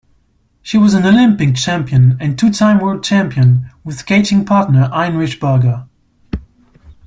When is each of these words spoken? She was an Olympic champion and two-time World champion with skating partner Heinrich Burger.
She 0.63 0.79
was 0.79 0.95
an 0.95 1.05
Olympic 1.05 1.53
champion 1.55 2.17
and 2.19 2.35
two-time 2.39 2.79
World 2.79 3.03
champion 3.03 3.69
with 3.83 3.99
skating 3.99 4.45
partner 4.45 4.89
Heinrich 4.91 5.39
Burger. 5.39 5.87